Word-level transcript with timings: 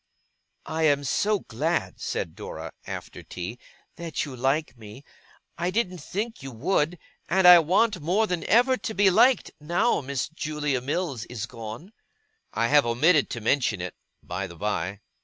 'I 0.65 0.83
am 0.87 1.03
so 1.03 1.41
glad,' 1.41 1.99
said 2.01 2.33
Dora, 2.33 2.71
after 2.87 3.21
tea, 3.21 3.59
'that 3.97 4.25
you 4.25 4.35
like 4.35 4.75
me. 4.75 5.03
I 5.59 5.69
didn't 5.69 5.99
think 5.99 6.41
you 6.41 6.49
would; 6.51 6.97
and 7.29 7.47
I 7.47 7.59
want, 7.59 7.99
more 8.01 8.25
than 8.25 8.43
ever, 8.45 8.77
to 8.77 8.95
be 8.95 9.11
liked, 9.11 9.51
now 9.59 10.01
Julia 10.33 10.81
Mills 10.81 11.25
is 11.25 11.45
gone.' 11.45 11.93
I 12.51 12.65
have 12.69 12.83
omitted 12.87 13.29
to 13.29 13.41
mention 13.41 13.79
it, 13.79 13.93
by 14.23 14.47
the 14.47 14.55
by. 14.55 15.01